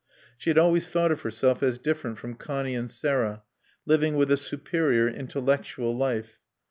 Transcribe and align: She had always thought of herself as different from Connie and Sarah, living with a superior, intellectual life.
She 0.35 0.49
had 0.49 0.57
always 0.57 0.89
thought 0.89 1.11
of 1.11 1.21
herself 1.21 1.61
as 1.61 1.77
different 1.77 2.17
from 2.17 2.33
Connie 2.33 2.73
and 2.73 2.89
Sarah, 2.89 3.43
living 3.85 4.15
with 4.15 4.31
a 4.31 4.37
superior, 4.37 5.07
intellectual 5.07 5.95
life. 5.95 6.39